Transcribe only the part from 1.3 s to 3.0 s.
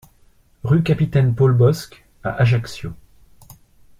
Paul Bosc à Ajaccio